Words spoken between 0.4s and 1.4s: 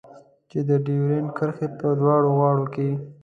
چې د ډيورنډ